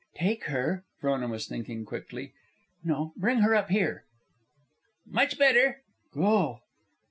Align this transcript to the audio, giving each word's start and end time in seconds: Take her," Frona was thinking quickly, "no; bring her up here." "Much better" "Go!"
Take 0.15 0.45
her," 0.45 0.83
Frona 0.99 1.27
was 1.27 1.45
thinking 1.47 1.85
quickly, 1.85 2.33
"no; 2.83 3.13
bring 3.15 3.41
her 3.41 3.53
up 3.53 3.69
here." 3.69 4.05
"Much 5.05 5.37
better" 5.37 5.83
"Go!" 6.11 6.63